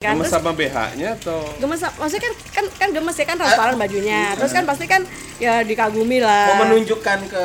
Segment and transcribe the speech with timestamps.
[0.00, 1.44] kan Gemes terus sama BH-nya atau?
[1.60, 4.32] Gemes maksudnya kan kan kan gemes ya kan transparan bajunya.
[4.32, 5.04] Terus kan pasti kan
[5.36, 7.44] ya dikagumi Mau lah menunjukkan ke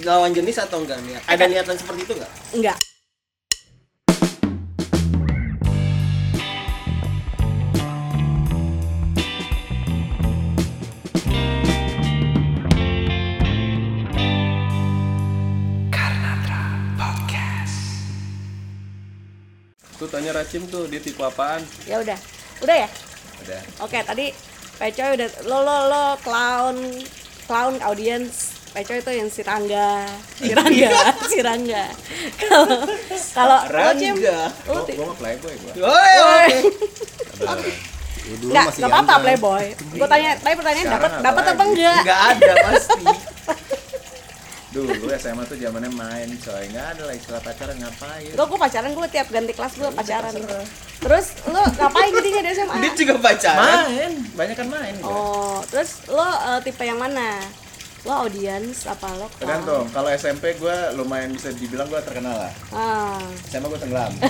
[0.00, 1.20] lawan jenis atau enggak nih?
[1.28, 2.32] Ada niatan seperti itu enggak?
[2.56, 2.91] enggak
[20.22, 21.58] tanya Racim tuh dia tipe apaan?
[21.82, 22.14] ya udah
[22.62, 22.88] udah ya
[23.42, 23.60] Udah.
[23.82, 24.30] oke tadi
[24.78, 26.78] Pecoy udah lo lo lo clown
[27.50, 30.06] clown audience Pecoy itu yang si Rangga
[30.38, 30.90] si Rangga
[31.34, 31.90] si Rangga
[32.38, 32.86] kalau
[33.34, 34.38] kalau lo Cim Rangga.
[34.70, 35.72] lo gua mah playboy gua.
[35.90, 36.50] Woi.
[38.54, 39.74] Ya, apa-apa playboy.
[39.98, 41.98] Gue tanya, tanya pertanyaan dapat apa dapat apa enggak?
[42.06, 43.02] Enggak ada pasti.
[44.72, 48.32] Dulu SMA tuh zamannya main coy, nggak ada lah istilah pacaran ngapain.
[48.32, 50.32] Gue gue pacaran gue tiap ganti kelas gue pacaran.
[51.02, 52.74] Terus lo ngapain jadinya di SMA?
[52.80, 53.68] Dia juga pacaran.
[53.92, 54.94] Main, banyak kan main.
[55.04, 55.12] gua.
[55.12, 57.36] Oh, terus lo eh, tipe yang mana?
[58.08, 59.28] Lo audience apa lo?
[59.28, 59.40] clown?
[59.44, 62.52] Tergantung, kalau SMP gue lumayan bisa dibilang gue terkenal lah.
[62.72, 63.20] Ah,
[63.52, 64.12] SMA gue tenggelam.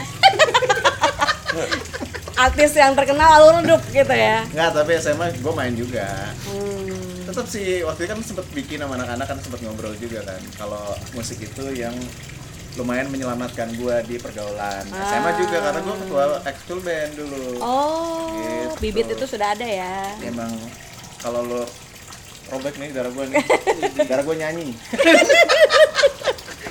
[2.42, 4.42] artis yang terkenal lalu redup gitu ya.
[4.50, 6.08] Nggak, tapi SMA gue main juga.
[6.50, 7.11] Hmm.
[7.32, 10.40] Tetap sih waktu itu kan sempet bikin sama anak-anak kan sempet ngobrol juga kan.
[10.54, 11.96] Kalau musik itu yang
[12.72, 14.84] lumayan menyelamatkan gue di pergaulan.
[14.84, 17.44] SMA juga karena gue ketua ekskul band dulu.
[17.58, 18.76] Oh, Gitu.
[18.80, 20.12] bibit itu sudah ada ya.
[20.20, 20.52] Emang
[21.20, 21.62] kalau lo
[22.48, 23.44] robek nih darah gue nih,
[24.08, 24.68] darah gue nyanyi.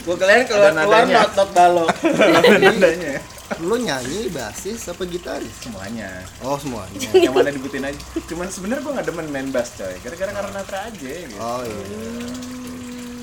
[0.01, 1.85] Gue kalian keluar keluar not not balok.
[2.41, 3.21] Ada nadanya.
[3.59, 5.52] Lu nyanyi basis apa gitaris?
[5.59, 6.23] Semuanya.
[6.39, 6.95] Oh semuanya.
[7.13, 10.80] yang mana dibutin aja cuman sebenarnya gue nggak demen main bass coy gara-gara karena natra
[10.83, 11.83] aja gitu Oh iya.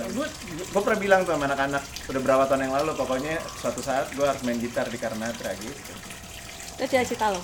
[0.06, 0.26] gue
[0.66, 4.20] gue pernah bilang tuh sama anak-anak udah berapa tahun yang lalu pokoknya suatu saat gue
[4.20, 5.92] harus main gitar di Karnatra gitu
[6.76, 7.40] Itu cita-cita lo.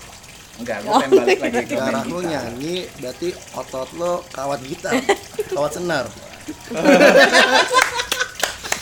[0.55, 4.13] enggak gue Oh, pengen balik lagi ke main Darah lu gitar nyanyi berarti otot lo
[4.29, 4.93] kawat gitar,
[5.49, 6.05] kawat senar.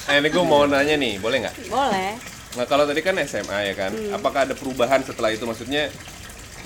[0.05, 1.55] Eh, ini gue mau nanya nih, boleh nggak?
[1.69, 2.19] Boleh.
[2.53, 5.49] Nah kalau tadi kan SMA ya kan, apakah ada perubahan setelah itu?
[5.49, 5.89] Maksudnya,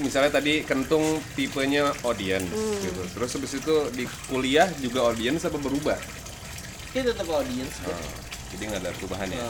[0.03, 2.51] misalnya tadi kentung tipenya audience
[2.83, 3.03] gitu.
[3.15, 5.99] Terus habis itu di kuliah juga audience apa berubah?
[6.91, 7.79] Kita tetap audience.
[7.87, 7.95] Oh,
[8.51, 9.47] jadi nggak ada perubahan ya.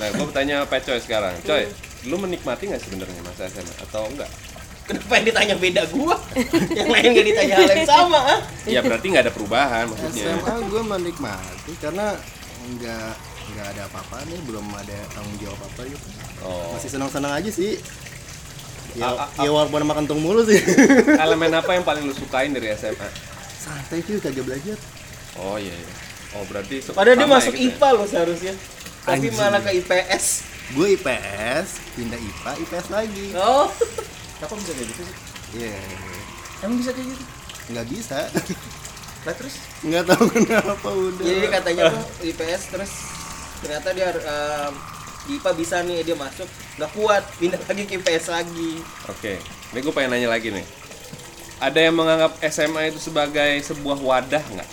[0.00, 1.68] Nah, gue bertanya Pak Coy sekarang, Coy,
[2.08, 4.28] lu menikmati nggak sebenarnya masa SMA atau enggak?
[4.88, 6.16] Kenapa yang ditanya beda gua?
[6.74, 8.40] yang lain gak ditanya hal yang sama, ah?
[8.66, 10.34] Ya berarti nggak ada perubahan maksudnya.
[10.34, 12.18] SMA gue menikmati karena
[12.74, 13.12] nggak
[13.50, 16.06] nggak ada apa-apa nih, belum ada tanggung jawab apa gitu.
[16.40, 17.76] Oh, Masih senang-senang aja sih.
[18.92, 20.58] Ya, A- a- ya walaupun sama kentung mulu sih.
[21.24, 23.06] elemen apa yang paling lu sukain dari SMA?
[23.54, 24.78] Santai cuy, kagak belajar.
[25.36, 25.94] Oh iya, iya.
[26.32, 27.70] Oh berarti Padahal dia ya masuk gitu ya?
[27.72, 28.54] IPA loh seharusnya.
[29.00, 30.24] Tapi malah ke IPS.
[30.70, 33.26] Gue IPS, pindah IPA, IPS lagi.
[33.34, 33.66] Oh.
[34.36, 35.16] kenapa bisa kayak gitu sih
[35.52, 35.76] Iya.
[36.60, 37.24] emang bisa kayak gitu
[37.68, 38.18] Nggak bisa.
[39.20, 41.20] lah terus Nggak tahu kenapa udah.
[41.20, 42.92] Jadi katanya tuh IPS terus
[43.60, 44.70] ternyata dia eh,
[45.22, 48.72] di IPA bisa nih dia masuk nggak kuat pindah lagi ke IPS lagi.
[49.06, 49.36] Oke,
[49.70, 50.64] ini gue pengen nanya lagi nih.
[51.60, 54.68] Ada yang menganggap SMA itu sebagai sebuah wadah nggak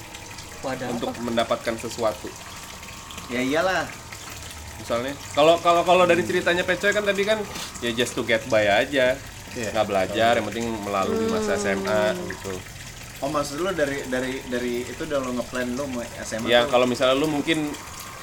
[0.57, 1.19] Wadah untuk apa?
[1.21, 2.31] mendapatkan sesuatu?
[3.27, 3.83] ya iyalah
[4.77, 7.41] Misalnya, kalau kalau kalau dari ceritanya Pecoy kan tadi kan
[7.77, 9.19] ya just to get by aja,
[9.51, 9.69] Iya.
[9.73, 12.53] nggak belajar, yang penting melalui masa SMA gitu.
[13.17, 16.85] oh maksud lu dari dari dari itu udah lo ngeplan lu mau SMA Ya kalau
[16.85, 17.73] misalnya lu mungkin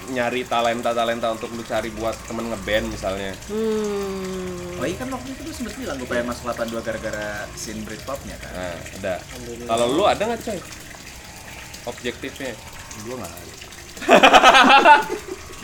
[0.04, 3.32] nyari talenta talenta untuk lu cari buat temen ngeband misalnya.
[3.48, 4.76] Hmm.
[4.76, 8.36] Oh iya kan waktu itu gue sempet bilang gue pengen masuk 82 gara-gara scene Britpopnya
[8.36, 9.14] kan Nah, ada.
[9.64, 10.58] Kalau lu ada nggak coy?
[11.86, 12.52] Objektifnya.
[13.02, 13.52] Gue nggak ada.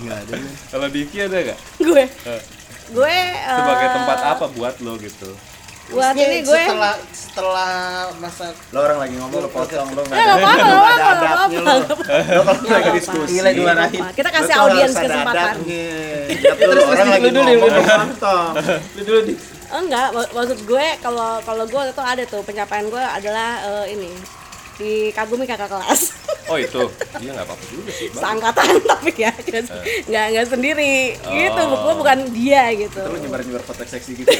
[0.00, 0.32] Nggak ada.
[0.72, 1.58] Kalau Divi ada nggak?
[1.76, 2.40] Gue Eh,
[2.88, 5.30] gue eh, Sebagai tempat apa buat lo gitu?
[5.90, 7.72] Buat Terus ini gue setelah setelah
[8.16, 11.72] masa lo orang lagi ngomong lo potong lo Eh, nggak apa-apa, nggak apa-apa.
[12.30, 14.02] lo kalau lagi diskusi Gila, dimarahin.
[14.12, 15.54] Kita kasih lo audiens ada kesempatan.
[15.56, 15.86] adabnya.
[16.30, 17.82] Ya, Terus tuh, orang lagi lu dulu, ngomong lu dulu.
[17.82, 18.50] lo potong
[18.92, 19.34] lu dulu di
[19.70, 24.10] Enggak, mak- maksud gue kalau kalau gue itu ada tuh pencapaian gue adalah eh, ini
[24.76, 26.16] dikagumi kakak kelas
[26.46, 26.82] Oh itu,
[27.22, 28.10] iya nggak apa-apa juga sih.
[28.10, 28.18] Bang.
[28.20, 29.62] seangkatan tapi ya nggak
[30.06, 31.78] nggak nggak sendiri gitu Oh.
[31.84, 34.30] gue bukan dia gitu Terus lo nyebar-nyebar foto seksi gitu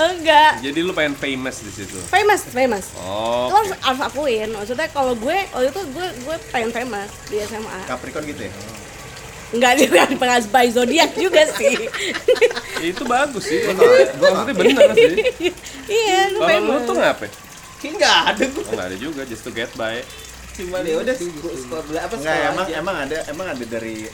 [0.00, 1.98] enggak Jadi lu pengen famous di situ.
[2.06, 3.48] famous famous Oh.
[3.48, 7.80] lo harus, harus akuin maksudnya kalau gue waktu itu gue gue pengen famous di SMA
[7.84, 8.52] Capricorn gitu ya
[9.48, 11.76] enggak juga pengas by zodiak juga sih
[12.78, 13.58] Ya, itu bagus sih.
[13.66, 15.50] Maksudnya bener sih.
[15.90, 17.32] iya gue Kalau lu tuh ngapain?
[17.76, 18.62] Kayaknya nggak ada gua.
[18.62, 19.98] Oh nggak ada juga, just to get by.
[20.52, 24.06] Cuma ya udah bela apa Enggak, sekolah emang emang ada emang ada dari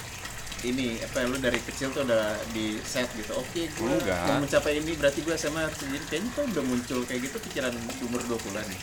[0.64, 4.24] ini apa lu dari kecil tuh udah di set gitu oke gue Enggak.
[4.26, 7.72] mau mencapai ini berarti gue SMA harus jadi kayaknya tuh udah muncul kayak gitu pikiran
[8.02, 8.80] umur 20-an nih.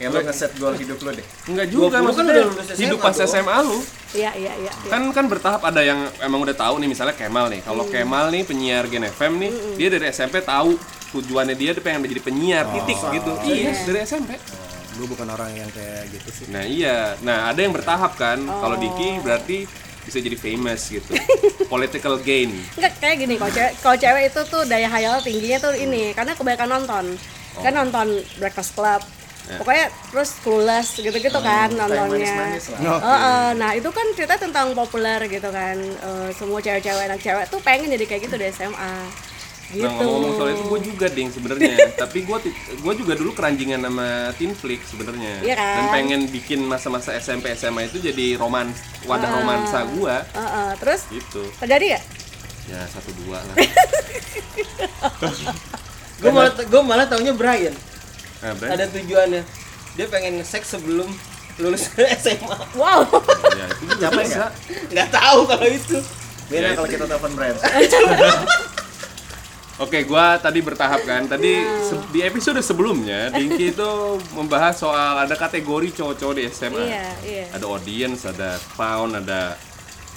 [0.00, 1.26] Kayak lu ngeset goal hidup lu deh.
[1.44, 3.28] Enggak juga 20 kan maksudnya udah lulus hidup SMA pas dong.
[3.28, 3.78] SMA lu.
[4.10, 4.90] Iya iya iya iya.
[4.90, 7.60] kan kan bertahap ada yang emang udah tahu nih misalnya Kemal nih.
[7.62, 10.80] Kalau Kemal nih penyiar Gen FM nih dia dari SMP tahu
[11.12, 13.30] tujuannya dia dia pengen jadi penyiar titik gitu.
[13.44, 13.70] Iya.
[13.86, 14.40] Dari SMP
[15.00, 16.44] gue bukan orang yang kayak gitu sih.
[16.48, 17.16] Nah iya.
[17.20, 18.40] Nah ada yang bertahap kan.
[18.40, 19.64] Kalau Diki berarti
[20.04, 21.12] bisa jadi famous gitu.
[21.72, 22.50] Political gain.
[22.76, 26.32] Enggak kayak gini kalau cewek kalau cewek itu tuh daya hayal tingginya tuh ini karena
[26.34, 27.04] kebanyakan nonton.
[27.60, 28.06] Kan nonton
[28.38, 29.02] Breakfast Club.
[29.50, 32.06] Pokoknya terus clueless gitu-gitu kan nontonnya.
[32.06, 32.78] manis-manis lah.
[32.86, 33.02] Oke.
[33.02, 35.74] Heeh, nah itu kan cerita tentang populer gitu kan.
[35.74, 38.94] Eh, semua cewek-cewek anak cewek tuh pengen jadi kayak gitu di SMA
[39.70, 41.74] gitu Nah ngomong-ngomong soal itu gue juga ding sebenarnya.
[42.02, 42.38] Tapi gue
[42.76, 45.40] gue juga dulu keranjingan sama Teen Flick sebenarnya.
[45.40, 45.74] Iya kan?
[45.76, 48.74] Dan pengen bikin masa-masa SMP SMA itu jadi romans
[49.04, 50.16] wadah romansa gue.
[50.28, 51.42] Heeh, terus Gitu.
[51.56, 52.00] terjadi ya
[52.68, 53.54] Ya satu dua lah.
[56.20, 57.74] gue malah gue malah taunya Brian
[58.40, 59.44] Nah, ada tujuannya
[59.92, 61.12] dia pengen seks sebelum
[61.56, 61.92] lulus
[62.22, 63.04] SMA wow
[63.52, 64.48] Ya itu Capek bisa.
[64.88, 65.98] nggak tahu kalau itu
[66.48, 67.56] beda Ya, kalau kita telepon brand
[69.80, 71.24] Oke, gua tadi bertahap kan.
[71.24, 73.90] Tadi se- di episode sebelumnya Dinky itu
[74.30, 76.84] membahas soal ada kategori cowok-cowok di SMA.
[76.84, 79.56] iya iya Ada audience, ada clown, ada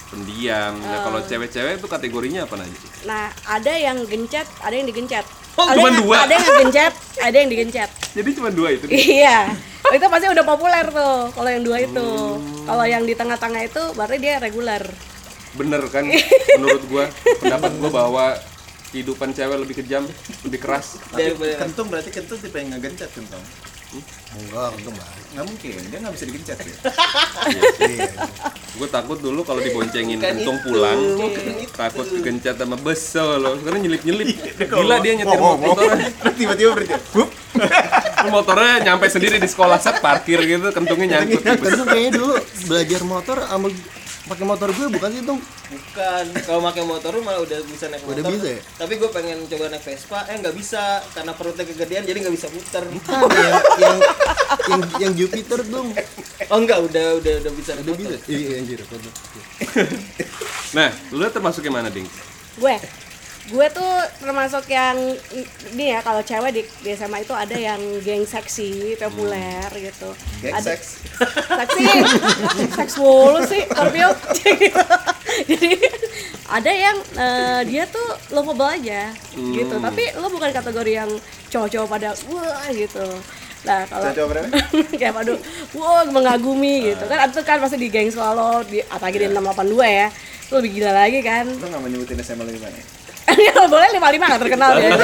[0.06, 0.76] pendiam.
[0.76, 2.78] Nah, kalau cewek-cewek itu kategorinya apa aja?
[3.04, 5.24] nah ada yang gencet ada yang digencet
[5.54, 6.14] Oh, ada cuma yang, dua?
[6.18, 8.84] ada yang gencet ada yang digencet Jadi cuma dua itu.
[8.88, 9.52] iya
[9.86, 12.40] itu pasti udah populer tuh kalau yang dua itu Oh.
[12.64, 14.80] kalau yang di tengah-tengah itu berarti dia reguler
[15.52, 16.08] bener kan
[16.56, 17.04] menurut gua
[17.38, 18.24] pendapat gua bahwa
[18.94, 20.06] kehidupan cewek lebih kejam
[20.46, 21.02] lebih keras.
[21.10, 23.42] Tapi Daripada- kentung berarti kentung tipe yang ngegencet kentung?
[24.34, 26.76] Enggak enggak mbak nggak mungkin dia nggak bisa digencet ya.
[27.84, 28.10] Iya
[28.74, 31.70] gue takut dulu kalau diboncengin Bukan kentung itu, pulang bukan itu.
[31.70, 33.54] takut kegencet sama besel loh.
[33.54, 36.10] Sekarang nyelip nyelip gila dia nyetir motornya.
[36.34, 36.98] Tiba-tiba berhenti.
[37.14, 37.30] Hup.
[38.24, 41.44] motornya nyampe sendiri di sekolah set parkir gitu kentungnya nyangkut.
[41.54, 42.34] tuh kayaknya dulu
[42.66, 43.68] belajar motor sama
[44.24, 45.38] pakai motor gue bukan sih tuh
[45.68, 46.24] bukan.
[46.48, 48.24] Kalau pakai motor lu malah udah bisa naik motor.
[48.24, 48.60] Udah bisa ya?
[48.80, 50.18] tapi gue pengen coba naik Vespa.
[50.32, 51.04] Eh nggak bisa.
[51.12, 52.84] Karena perutnya kegedean jadi nggak bisa muter.
[52.88, 53.96] Bukan, yang yang
[54.64, 55.92] yang yang Jupiter dong
[56.50, 58.18] oh enggak udah udah udah bisa naik udah motor.
[58.18, 59.12] bisa iya anjir betul.
[60.76, 62.06] nah lu termasuk yang mana ding?
[62.58, 62.74] Gue
[63.44, 63.92] gue tuh
[64.24, 64.96] termasuk yang
[65.76, 70.16] ini ya kalau cewek di, di SMA itu ada yang geng seksi populer gitu.
[70.40, 71.04] Geng ada seks.
[71.44, 71.84] seksi.
[72.72, 74.16] Seks mulu sih Scorpio
[75.50, 75.76] jadi
[76.48, 79.76] ada yang eh, dia tuh lovable aja gitu.
[79.76, 81.10] Tapi lo bukan kategori yang
[81.52, 83.04] cowok-cowok pada wah gitu.
[83.68, 84.48] Nah kalau Cowok-cowok berapa?
[85.00, 85.38] kayak aduh
[85.76, 87.04] wow mengagumi gitu.
[87.04, 90.08] Kan itu kan pasti di geng selalu di apalagi di 682 ya.
[90.48, 91.44] Itu lebih gila lagi kan.
[91.44, 93.03] Lu nggak mau nyebutin SMA lu di
[93.34, 93.50] mana?
[93.50, 94.90] ya boleh 55 nggak terkenal ya.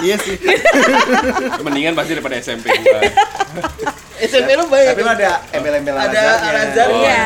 [0.00, 0.32] Iya sih.
[1.60, 3.04] Mendingan pasti daripada SMP gua.
[4.16, 4.96] SMP lu banyak.
[4.96, 6.08] Tapi lu ada embel-embel ada.
[6.08, 7.20] Iya.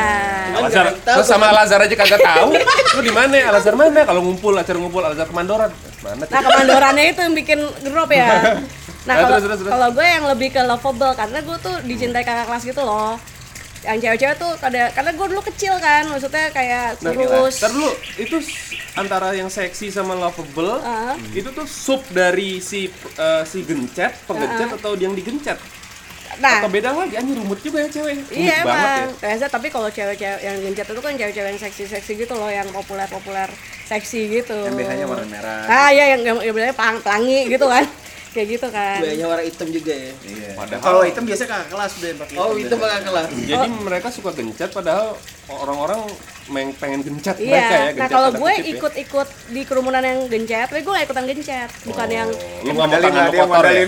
[0.55, 1.15] Ada yang tahu.
[1.15, 2.51] terus sama Al-Azhar aja kagak tahu.
[2.99, 3.35] Lu di mana?
[3.51, 4.03] Al-Azhar mana?
[4.03, 5.71] Kalau ngumpul acara ngumpul Al-Azhar kemandoran.
[6.03, 8.27] Mana nah kemandorannya itu yang bikin drop ya.
[9.05, 12.81] Nah Nah, kalau gue yang lebih ke lovable karena gue tuh dicintai kakak kelas gitu
[12.81, 13.21] loh
[13.85, 17.91] yang cewek-cewek tuh kada karena gue dulu kecil kan maksudnya kayak Nah, kurus ntar dulu
[18.17, 18.37] itu
[18.95, 21.13] antara yang seksi sama lovable Ah.
[21.31, 25.59] itu tuh sub dari si eh, si gencet, penggencet atau yang digencet.
[26.35, 28.11] nah Atau beda lagi anjir rumit juga ya cewek.
[28.27, 28.99] Rumit Iya banget emang.
[29.07, 29.15] ya.
[29.15, 33.47] Ternyata tapi kalau cewek-cewek yang gencet itu kan cewek-cewek yang seksi-seksi gitu loh, yang populer-populer
[33.85, 34.57] seksi gitu.
[34.57, 35.63] Yang BH-nya warna merah.
[35.65, 37.85] Ah iya yang yang, yang pelang, pelangi gitu kan.
[38.35, 38.99] Kayak gitu kan.
[38.99, 40.49] Banyak warna hitam juga ya Iya.
[40.53, 42.83] Padahal- Kalau hitam biasanya kakak kelas deh yang pakai oh itu biasanya.
[42.83, 45.07] bakal kelas Jadi mereka suka gencet padahal
[45.47, 45.99] orang-orang
[46.47, 47.47] meng- pengen gencet Iya.
[47.47, 47.89] mereka ya.
[47.95, 48.71] nah kalau gue kutip ya.
[48.75, 52.27] ikut-ikut di kerumunan yang gencet, tapi gue gak ikutan gencet, bukan yang
[52.59, 53.83] Lu nggak mau tangan lu dia kotor ya?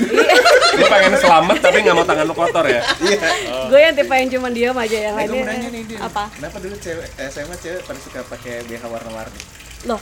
[0.70, 2.82] Lu pengen selamat tapi nggak mau tangan lu kotor ya?
[3.04, 3.20] Iya.
[3.68, 6.24] gue yang tipe yang cuma diem aja yang Nah, gue lainnya apa?
[6.32, 9.42] Kenapa dulu cewek SMA cewek pada suka pakai BH warna-warni?
[9.84, 10.00] Loh,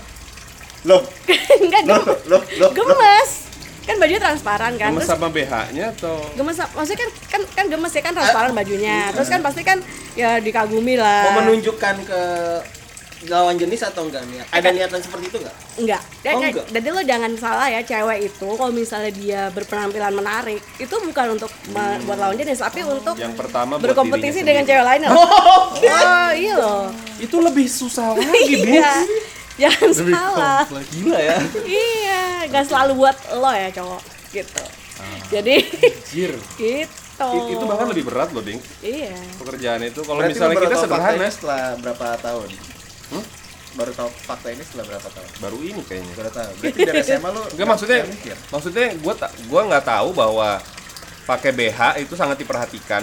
[0.86, 1.02] Loh,
[1.66, 2.70] enggak loh, loh, loh.
[2.72, 3.45] gemes.
[3.86, 4.89] Kan bajunya transparan kan.
[4.92, 8.98] Gemes Terus sama BH-nya atau gemes maksudnya kan kan kan gemes ya kan transparan bajunya
[9.10, 9.77] terus kan pasti kan
[10.13, 12.22] ya dikagumi lah mau menunjukkan ke
[13.25, 16.01] lawan jenis atau enggak nih ada niatan seperti itu enggak enggak.
[16.22, 16.65] Dan, Oh, enggak.
[16.70, 21.50] jadi lo jangan salah ya cewek itu kalau misalnya dia berpenampilan menarik itu bukan untuk
[21.68, 24.77] me- buat lawan jenis tapi untuk yang pertama berkompetisi dengan sendiri.
[24.77, 25.13] cewek lain loh.
[26.06, 26.84] Oh, iya loh.
[27.18, 28.62] Itu lebih susah lagi.
[28.72, 28.94] Iya.
[29.56, 30.64] Jangan salah.
[30.92, 34.64] gila ya iya, gak selalu buat lo ya cowok gitu.
[35.32, 36.32] Jadi Anjir.
[36.56, 37.28] gitu.
[37.32, 38.60] I- Itu bahkan lebih berat loh, Ding.
[38.84, 39.16] Iya.
[39.40, 42.50] Pekerjaan itu kalau Berarti misalnya kita sederhana, faktanya setelah berapa tahun?
[43.76, 47.28] baru tahu fakta ini setelah berapa tahun baru ini kayaknya baru tahu berarti dari SMA
[47.28, 50.50] lu Enggak maksudnya nggak maksudnya gua tak gua nggak tahu bahwa
[51.25, 53.01] pakai BH itu sangat diperhatikan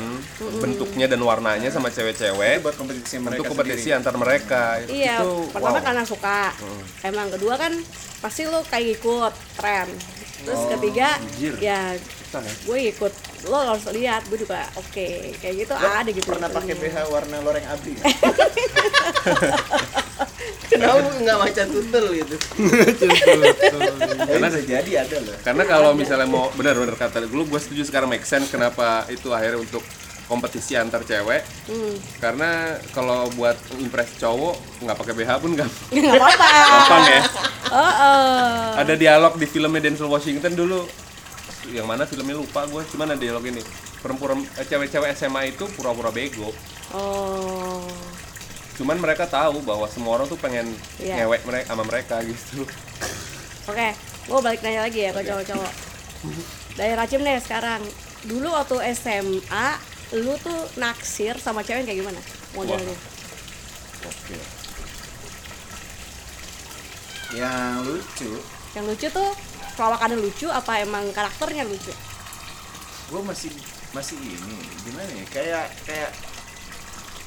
[0.63, 3.99] bentuknya dan warnanya sama itu cewek-cewek buat kompetisi mereka untuk kompetisi sendiri.
[3.99, 5.87] antar mereka Iya, itu pertama wow.
[5.91, 6.41] karena suka.
[7.03, 7.75] Emang kedua kan
[8.23, 9.91] pasti lo kayak ikut tren.
[10.43, 11.55] Terus ketiga anjir.
[11.59, 11.99] ya
[12.33, 12.53] ya?
[12.65, 13.13] gue ikut
[13.51, 17.37] lo harus lihat gue juga oke kayak gitu Lo ada gitu pernah pakai BH warna
[17.45, 17.93] loreng abri?
[20.73, 22.37] Kenapa nggak macan tutul gitu?
[24.25, 25.37] Karena bisa jadi ada loh.
[25.45, 29.61] Karena kalau misalnya mau benar-benar kata dulu gue setuju sekarang make sense kenapa itu akhirnya
[29.61, 29.83] untuk
[30.31, 31.95] kompetisi antar cewek Hmm.
[32.17, 37.23] karena kalau buat impress cowok nggak pakai BH pun nggak nggak apa-apa gampang ya
[37.69, 38.67] oh, oh.
[38.81, 40.81] ada dialog di filmnya Denzel Washington dulu
[41.71, 43.61] yang mana filmnya lupa gue cuman ada dialog ini
[44.01, 46.49] perempuan eh, cewek-cewek SMA itu pura-pura bego
[46.97, 47.85] oh
[48.73, 50.65] cuman mereka tahu bahwa semua orang tuh pengen
[50.97, 51.23] Iya.
[51.23, 52.65] ngewek mereka sama mereka gitu.
[53.69, 53.89] Oke
[54.23, 55.73] gue balik nanya lagi ya ke cowok-cowok.
[56.79, 57.83] Dari Racim deh sekarang.
[58.23, 59.67] Dulu waktu SMA
[60.15, 62.21] lu tuh naksir sama cewek kayak gimana?
[62.55, 62.95] Modelnya
[64.03, 64.37] oke.
[67.33, 68.31] Yang lucu,
[68.77, 69.31] yang lucu tuh
[69.75, 71.93] perawakannya lucu apa emang karakternya lucu?
[73.09, 73.49] Gue masih
[73.97, 74.37] masih ini
[74.85, 75.25] gimana ya?
[75.33, 76.11] Kayak kayak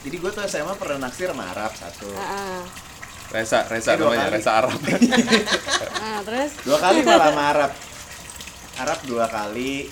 [0.06, 2.08] jadi gue tuh SMA pernah naksir sama Arab satu.
[2.14, 2.62] Ah.
[3.34, 4.34] Reza Reza Eh, namanya kali.
[4.38, 4.72] Reza Arab
[5.98, 7.72] Ah, terus Dua kali malah sama Arab.
[8.86, 9.90] Arab dua kali.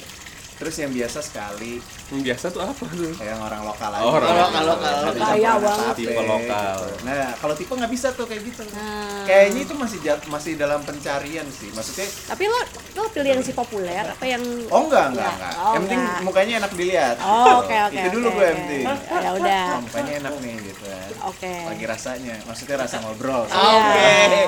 [0.63, 3.99] Terus yang biasa sekali, Yang biasa tuh apa tuh kayak orang lokal aja.
[3.99, 4.93] Oh, orang lokal, lokal.
[5.03, 5.93] Tapi Kaya banget.
[5.93, 6.77] Tipe lokal.
[6.79, 7.03] gitu.
[7.03, 8.63] Nah, kalau tipe nggak bisa tuh kayak gitu.
[8.71, 9.27] Nah.
[9.27, 11.67] Kayaknya itu masih masih dalam pencarian sih.
[11.69, 12.59] Maksudnya tapi lo
[12.95, 14.39] lo pilih yang si populer apa yang
[14.69, 15.31] Oh enggak, enggak, Enggak.
[15.35, 15.53] enggak.
[15.59, 17.15] Oh, yang penting mukanya enak dilihat.
[17.19, 17.59] Oh, gitu.
[17.59, 18.47] oke oke Itu dulu oke, gue oke.
[18.47, 18.83] yang penting.
[19.19, 21.09] ya udah Oh, mukanya enak nih gitu kan.
[21.27, 23.43] oke Lagi rasanya, maksudnya rasa ngobrol.
[23.51, 24.47] Iya.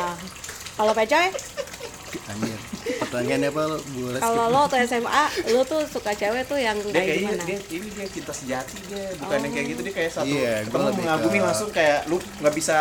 [0.76, 1.28] kalau pecoy
[2.26, 2.60] Anjir.
[3.16, 3.78] Pertanyaannya apa lo?
[3.88, 7.58] Gue kalau lo waktu SMA lo tuh suka cewek tuh yang Dia kayak gimana dia
[7.72, 11.02] ini dia cinta sejati dia, bukan yang kayak gitu dia kayak satu Iya, ketemu lebih
[11.02, 12.78] mengagumi ke- langsung kayak lu nggak bisa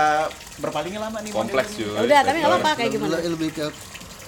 [0.58, 3.66] berpalingnya lama nih kompleks Ya udah tapi nggak apa-apa kayak gimana lebih ke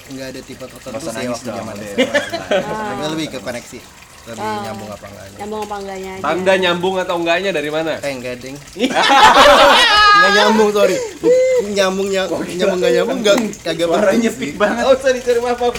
[0.06, 1.74] nggak ada tipe tertentu sih waktu zaman.
[1.74, 2.06] SMA.
[2.46, 3.78] Tapi lebih ke koneksi.
[4.26, 4.58] Lebih Oh.
[4.60, 5.36] nyambung apa enggaknya.
[5.38, 8.56] nyambung apa enggaknya aja tanda nyambung atau enggaknya dari mana Eh enggak ding.
[10.16, 10.96] Enggak nyambung sorry.
[11.66, 14.50] Nyambung nyambung nyambung enggak nyambung enggak kagak Suaranya sih.
[14.54, 14.84] banget.
[14.84, 15.76] Oh, sorry, sorry, maaf, maaf.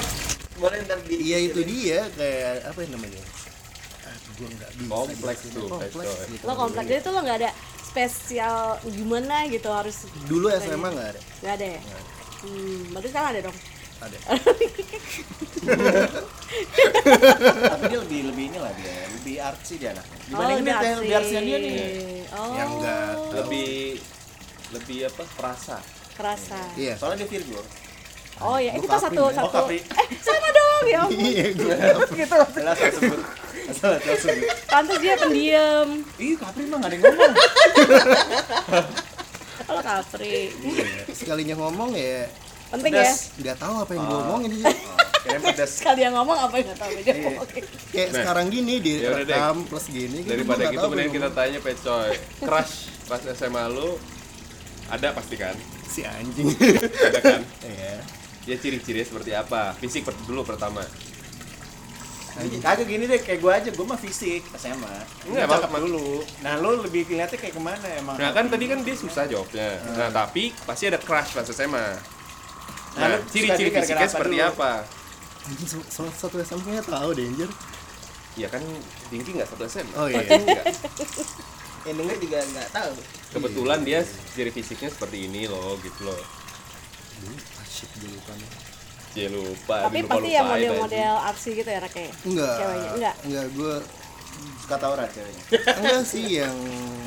[0.58, 3.22] Boleh ntar di Iya itu dia kayak apa yang namanya?
[4.36, 4.90] Gua enggak bisa.
[4.90, 5.60] Kompleks gitu.
[5.60, 6.44] tuh, Kompleks gitu.
[6.44, 7.52] lo kompleks jadi tuh lo nggak ada
[7.84, 11.22] spesial gimana gitu harus Dulu SMA enggak ada.
[11.40, 11.80] nggak ada ya
[12.40, 13.58] hmm, berarti sekarang ada dong
[13.98, 14.18] Ada.
[17.68, 20.14] Tapi dia lebih lebih ini lah dia, lebih artsy dia anaknya.
[20.14, 21.74] oh Dibandingin lebih dia lebih artsy dia nih.
[22.30, 23.70] oh Yang enggak lebih
[24.70, 25.78] lebih apa perasa
[26.14, 26.94] kerasa Iya.
[26.96, 27.62] Soalnya dia Virgo.
[28.40, 29.34] oh ya kita Capri, satu men.
[29.34, 29.78] satu Oh, Capri.
[29.82, 31.20] eh sama dong ya ampun.
[31.20, 31.46] Iya,
[32.14, 32.38] gitu
[32.92, 33.20] sebut.
[33.70, 34.38] Sebut.
[34.66, 37.34] pantas dia pendiam Ih, Capri mah nggak ada yang ngomong.
[39.64, 40.54] kalau Capri
[41.12, 42.28] sekalinya ngomong ya
[42.68, 43.32] penting ya Pedas.
[43.38, 44.66] nggak tahu apa yang gua omongin sih.
[45.18, 45.72] Kirain pedas.
[45.74, 47.30] sekali yang ngomong apa yang nggak tahu aja Iya.
[47.38, 47.60] Oke.
[47.90, 48.16] Kayak Nah.
[48.18, 52.74] sekarang gini di Ya rekam plus gini daripada gitu mending kita tanya pecoy crush
[53.06, 53.96] pas SMA lu
[54.88, 56.48] ada pasti kan si anjing.
[57.04, 57.96] ada kan Iya.
[58.46, 60.84] ya ciri-cirinya seperti apa fisik per- dulu pertama
[62.38, 64.78] Kagak gini deh, kayak gue aja, gue mah fisik SMA.
[65.26, 66.10] Enggak, Enggak cakep emang- dulu.
[66.40, 68.14] Nah, lu lebih lihatnya kayak ke mana emang?
[68.14, 71.82] nah kan tadi kan dia susah jawabnya nah tapi pasti ada crush pas SMA
[72.94, 74.50] Nah, nah ciri-ciri fisiknya apa seperti dulu?
[74.52, 74.72] apa
[75.44, 77.50] Anjing salah satu SMP nya tahu Danger.
[78.36, 78.62] ya kan
[79.10, 80.22] tinggi nggak satu SMA Oh, iya.
[80.22, 80.66] Enggak.
[81.88, 82.92] yang denger juga nggak tahu.
[83.30, 86.20] kebetulan dia ciri fisiknya seperti ini loh gitu loh
[87.58, 88.50] Asyik gue lupa nih.
[89.10, 92.54] Cie lupa tapi lupa pasti yang lupain model-model artsy gitu ya Rake Enggak.
[92.56, 93.16] Ceweknya, enggak?
[93.24, 93.74] Enggak, gue
[94.60, 95.44] Suka taurat ceweknya.
[95.80, 96.56] enggak sih yang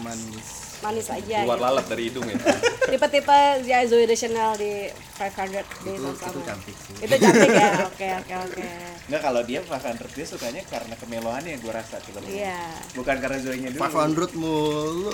[0.01, 0.49] manis.
[0.81, 1.67] manis aja keluar gitu.
[1.69, 2.41] lalat dari hidung ya
[2.91, 6.95] tipe-tipe ya Zoe Deschanel di 500 Days Itu itu cantik sih.
[6.99, 8.65] itu cantik ya oke oke oke
[9.11, 12.23] Enggak, kalau dia bahkan dia sukanya karena kemeloannya gue rasa coba.
[12.31, 12.63] iya
[12.95, 13.83] Bukan karena Zoe-nya dulu.
[13.83, 15.11] 500 mulu.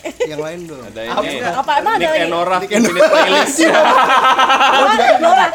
[0.00, 0.80] Yang lain dong.
[0.80, 3.58] ada ini apa emang ada Nick lagi and Nora Infinite Playlist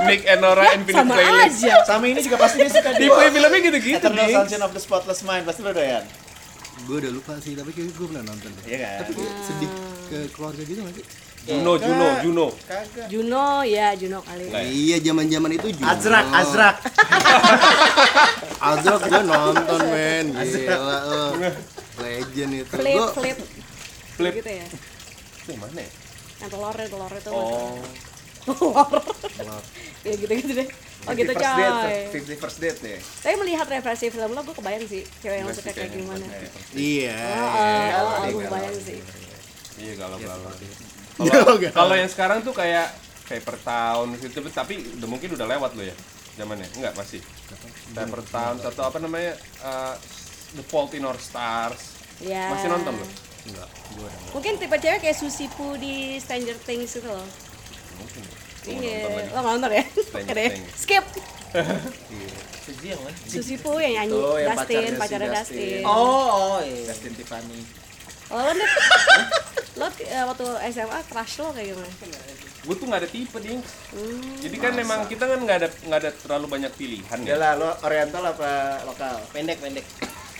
[0.05, 3.23] Nick and Nora Infinite sama Playlist aja Sama ini juga pasti dia suka di tipe
[3.31, 4.27] filmnya gitu-gitu Eternal.
[4.29, 5.43] Sunshine of the Spotless Mind.
[5.47, 6.03] Pasti lo doyan.
[6.85, 8.63] Gue udah lupa sih, tapi kayaknya gue pernah nonton deh.
[8.67, 8.97] Iya kan?
[9.01, 9.11] Tapi
[9.47, 9.69] sedih
[10.05, 11.05] ke keluarga gitu gak sih?
[11.45, 13.05] Juno Juno Juno Kagak.
[13.05, 14.61] Juno ya Juno kali ya?
[14.61, 15.93] Iya, zaman-zaman itu juga.
[15.93, 16.75] Azrak, Azrak.
[18.73, 20.25] Azrak gue nonton, men.
[20.33, 21.23] Gila, lo.
[21.95, 22.71] Legend itu.
[22.71, 23.37] flip Gue flip
[24.15, 24.33] Flip.
[24.33, 24.65] gitu ya
[25.43, 25.91] Itu mana ya?
[26.35, 27.79] yang telur telur itu Oh.
[28.45, 29.03] telur
[30.07, 30.67] ya gitu gitu deh
[31.05, 32.99] oh gitu 50 first date, coy 50 first date deh.
[33.21, 36.25] tapi melihat referensi film lo gue kebayang sih cewek yang suka kayak gimana
[36.71, 37.17] Iya.
[37.17, 38.97] oh, oh, oh, Iya, gue iya, kebayang sih
[39.75, 40.39] Iya galau-galau.
[40.39, 41.04] Galau, Kalau galau.
[41.72, 42.91] Kalau yang sekarang tuh kayak
[43.25, 45.95] paper town gitu tapi udah mungkin udah lewat lo ya
[46.36, 46.67] zamannya.
[46.75, 47.22] Enggak masih.
[47.95, 49.95] Paper town atau apa namanya uh,
[50.60, 51.95] the fault in our stars.
[52.19, 52.51] Ya.
[52.51, 53.07] Masih nonton lo
[53.45, 53.69] Enggak,
[54.01, 54.10] udah.
[54.34, 57.22] mungkin tipe cewek kayak Susi Pu di Stranger Things itu loh.
[58.01, 58.24] Mungkin.
[58.65, 59.05] Ya.
[59.05, 59.84] Iya lo nonton ya?
[60.74, 61.05] Skip.
[62.65, 63.17] Suji yang mana?
[63.29, 65.62] Susi Pu yang nyanyi yang Dustin pacarnya Dustin.
[65.62, 65.84] Dustin.
[65.86, 66.89] Oh, oh iya.
[66.89, 67.62] Justin Tiffany.
[68.27, 68.70] Oh, lo nih
[69.75, 71.89] lo eh, waktu SMA crush lo kayak gimana?
[72.65, 74.36] gue tuh nggak ada tipe ding Hmm.
[74.39, 77.70] jadi kan memang kita kan nggak ada nggak ada terlalu banyak pilihan Ya lah, lo
[77.79, 78.51] oriental apa
[78.84, 79.22] lokal?
[79.29, 79.86] Pendek, pendek.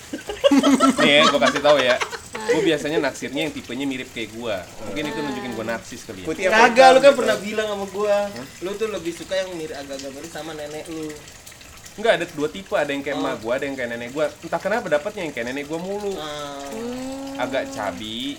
[1.02, 1.96] nih ya gue kasih tahu ya
[2.36, 6.50] gue biasanya naksirnya yang tipenya mirip kayak gue mungkin itu nunjukin gue narsis kali ya
[6.50, 7.20] Kagak, lu kan gitu?
[7.20, 8.18] pernah bilang sama gua,
[8.62, 11.10] lu tuh lebih suka yang mirip agak-agak mirip sama nenek lu.
[11.96, 14.60] Enggak ada dua tipe ada yang kayak emak gue ada yang kayak nenek gue entah
[14.60, 17.40] kenapa dapatnya yang kayak nenek gue mulu Ah, Hmm.
[17.40, 18.36] agak cabi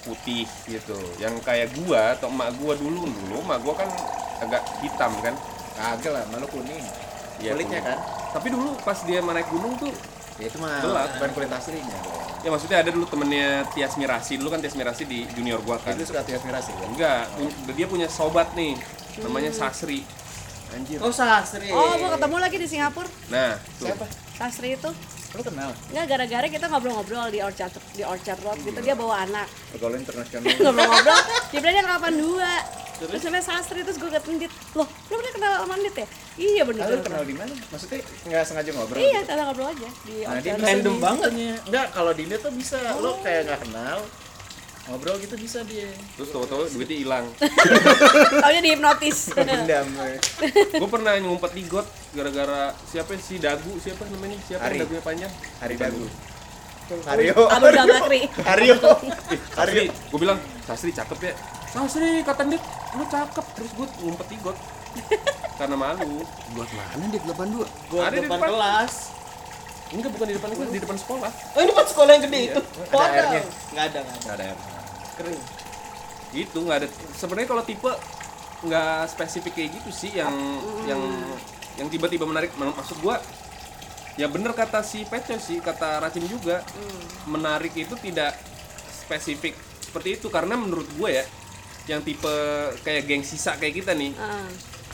[0.00, 3.88] putih gitu yang kayak gua atau emak gua dulu dulu emak gua kan
[4.40, 5.34] agak hitam kan
[5.72, 6.84] Kagak lah, malu kuning.
[7.38, 7.84] Iya, Kulitnya kuning.
[7.86, 7.98] kan?
[8.30, 9.92] tapi dulu pas dia naik gunung tuh
[10.36, 11.08] Ya itu mah Gelap.
[11.14, 11.98] bukan kulit aslinya.
[12.40, 15.92] ya maksudnya ada dulu temennya Tias Mirasi dulu kan Tias Mirasi di junior gua kan
[15.92, 16.88] Itu suka tiap mirasi kan?
[16.88, 18.76] enggak pun- dia punya sobat nih
[19.20, 20.00] namanya Sasri
[20.70, 21.68] anjir Oh, sasri.
[21.68, 23.08] Oh, gua ketemu lagi di Singapura.
[23.28, 24.06] nah tuh Siapa?
[24.34, 24.90] Sasri itu.
[25.30, 25.70] Lo kenal?
[25.88, 29.46] Nggak gara-gara kita ngobrol-ngobrol di Orchard di Orchard Road gitu dia bawa anak.
[29.70, 30.42] Pergaulan internasional.
[30.64, 32.52] Ngobrol-ngobrol, dia bilang dia ngelapan dua.
[33.00, 34.52] Terus namanya Sasri terus gue ketemu Dit.
[34.74, 36.06] Loh, lu pernah kenal sama Dit ya?
[36.36, 36.82] Iya bener.
[36.82, 37.06] Lalu bener.
[37.06, 37.52] kenal di mana?
[37.70, 38.98] Maksudnya nggak sengaja ngobrol?
[38.98, 39.32] Iya, gitu?
[39.40, 41.30] ngobrol aja di Nah, bisa Random di- banget.
[41.64, 43.98] Enggak, kalau di dia tuh bisa lo kayak nggak kenal
[44.90, 45.86] ngobrol gitu bisa dia.
[46.18, 47.26] terus tahu-tahu duitnya hilang
[48.42, 49.30] Taunya dihipnotis.
[49.30, 49.86] Dendam.
[50.02, 50.18] eh.
[50.82, 54.74] gua pernah ngumpet di got gara-gara siapa sih dagu siapa namanya siapa Ari.
[54.74, 55.32] yang dagunya panjang
[55.62, 56.04] Hari dagu.
[57.06, 57.46] Hario.
[57.46, 58.26] Abu Bakri.
[58.42, 58.74] Hario.
[59.54, 61.34] Sasri, gue bilang, Sasri cakep ya
[61.70, 62.58] Sasri, kata Dit,
[62.98, 64.58] lu cakep Terus gue ngumpet di got
[65.62, 67.62] Karena malu Buat mana dia 82?
[67.94, 68.50] Gua Ada di depan depan.
[68.50, 68.94] kelas.
[69.94, 72.60] Enggak, bukan di depan kelas, di depan sekolah Oh, ini pas sekolah yang gede itu.
[72.90, 73.42] Ada airnya.
[73.70, 74.18] Enggak ada, enggak ada.
[74.18, 74.79] Nggak ada air
[75.20, 75.42] Kering.
[76.32, 77.90] Itu, nggak ada Sebenarnya kalau tipe
[78.60, 80.30] nggak spesifik kayak gitu sih Yang
[80.86, 81.02] yang
[81.76, 83.16] yang tiba-tiba menarik Men- Maksud gue
[84.14, 86.62] Ya bener kata si Peco sih, kata Racim juga
[87.24, 88.38] Menarik itu tidak
[88.86, 91.24] spesifik seperti itu Karena menurut gue ya
[91.88, 92.34] Yang tipe
[92.80, 94.46] kayak geng sisa kayak kita nih Ah.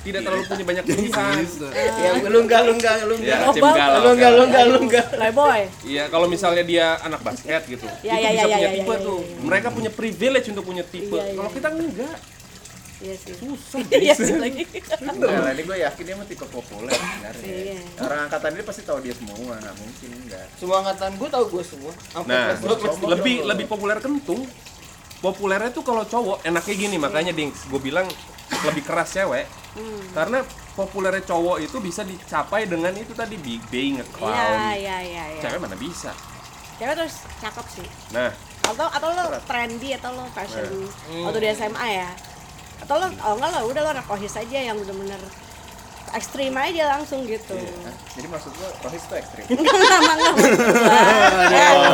[0.07, 1.43] Tidak terlalu punya banyak pilihan
[1.75, 3.39] Ya, lu enggak, lu enggak, lu Ya, enggak.
[3.43, 3.75] Racim Global.
[3.75, 4.47] galau Lu enggak, lu kan.
[4.47, 5.07] enggak, lu enggak.
[5.11, 5.61] Playboy.
[5.83, 8.87] Iya, kalau misalnya dia anak basket gitu, Ya, itu ya, bisa ya, punya ya, tipe
[8.87, 9.19] ya, ya, tuh.
[9.21, 9.43] ya.
[9.43, 11.11] Mereka punya privilege untuk punya tipe.
[11.13, 11.35] Iya, iya.
[11.35, 12.17] Kalau kita enggak,
[12.97, 13.35] Iya sih.
[13.37, 13.81] susah.
[14.07, 14.63] Iya sih lagi.
[15.03, 17.45] Enggak lah, ini gue yakin dia mah tipe populer sebenarnya.
[17.45, 17.79] Iya.
[17.99, 20.47] Orang angkatan dia pasti tahu dia semua, nggak mungkin enggak.
[20.57, 21.93] Semua angkatan gua tahu gua semua.
[22.25, 22.57] Nah,
[23.11, 24.47] lebih lebih populer kentung.
[25.17, 28.05] Populernya tuh kalau cowok enaknya gini, makanya ding, gue bilang
[28.65, 29.47] lebih keras cewek.
[29.77, 30.03] Hmm.
[30.15, 30.39] Karena
[30.73, 34.59] populernya cowok itu bisa dicapai dengan itu tadi big being a Iya, clown.
[34.77, 35.41] iya, iya, iya.
[35.41, 36.13] Cewek mana bisa.
[36.77, 37.89] Cewek terus cakep sih.
[38.13, 38.33] Nah,
[38.67, 41.31] Atau atau lo trendy atau lo fashion Nah.
[41.31, 42.11] waktu di SMA ya.
[42.83, 45.21] Atau lo oh enggak lo udah lo anak aja yang bener-bener
[46.15, 47.55] ekstrim aja langsung gitu.
[47.55, 47.77] Iya.
[47.87, 47.95] Hah?
[48.17, 49.45] Jadi maksud lo rohis itu ekstrim?
[49.55, 50.35] Emang nggak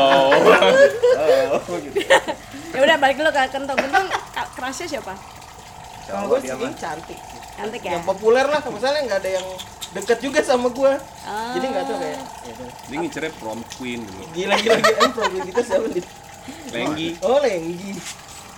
[1.52, 1.98] oh, gitu.
[2.72, 3.76] Ya udah balik dulu ke kentong.
[3.76, 4.04] Kentong
[4.56, 5.12] kerasnya siapa?
[6.06, 6.74] Kalau dia sih mah.
[6.74, 7.18] cantik.
[7.52, 7.90] Cantik ya?
[7.94, 9.46] Yang populer lah, misalnya nggak ada yang
[9.92, 10.96] deket juga sama gua.
[11.22, 11.52] Ah.
[11.54, 12.18] Jadi nggak tahu kayak.
[12.42, 12.52] ya
[12.88, 14.22] dia ngincernya prom queen dulu.
[14.32, 14.98] Gila gila gila.
[14.98, 16.04] Eh, problem kita siapa nih?
[16.72, 17.92] Lenggi, Oh, Lenggi.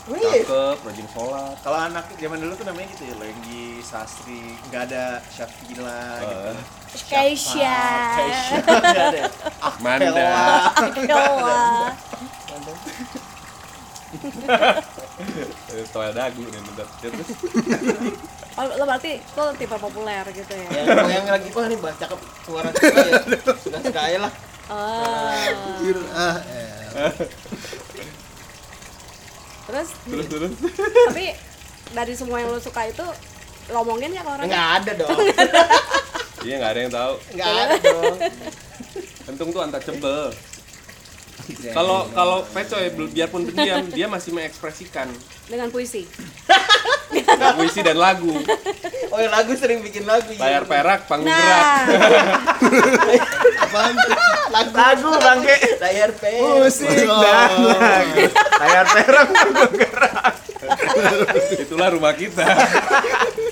[0.05, 1.57] Oh cakep, rajin sholat.
[1.65, 6.37] Kalau anak zaman dulu tuh namanya gitu ya, Lenggi, Sastri, nggak ada Syafila gitu.
[6.53, 6.57] Eh,
[7.09, 7.81] Keisha.
[8.13, 9.23] Keisha, nggak ada.
[15.15, 16.87] Eh, Toel dagu nih bentar.
[17.03, 17.29] Ya, terus
[18.55, 20.69] Oh, lo berarti lo tipe populer gitu ya?
[20.71, 23.15] Yang, yang lagi wah nih bah cakep suara suka ya.
[23.43, 24.33] Suka suka aja lah.
[24.71, 25.35] Oh.
[26.15, 27.11] Ah, eh.
[29.65, 30.53] Terus, terus terus.
[31.11, 31.35] tapi
[31.91, 33.07] dari semua yang lo suka itu
[33.75, 34.47] lo omongin ya ke orang?
[34.47, 35.19] Enggak ada dong.
[36.45, 37.15] Iya nggak ada yang tahu.
[37.33, 38.17] Enggak ada dong.
[39.25, 40.29] Kentung tuh untouchable.
[41.67, 45.09] Kalau kalau Peco ya bi- biarpun pendiam dia masih mengekspresikan
[45.45, 46.09] Dengan puisi.
[47.55, 48.33] puisi dan lagu.
[49.09, 50.27] Oh, yang lagu sering bikin lagu.
[50.29, 50.41] iya.
[50.41, 51.63] Layar perak, panggung gerak.
[51.63, 51.95] Nah, tuh?
[54.51, 55.57] lagu, Lagu bangke.
[55.79, 56.59] layar perak.
[56.59, 57.21] Musik Oh.
[57.21, 58.23] dan lagu.
[58.57, 60.33] Layar perak panggung gerak.
[61.57, 62.47] Itulah rumah kita.